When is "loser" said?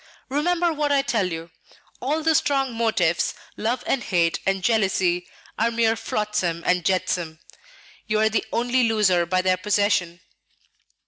8.89-9.27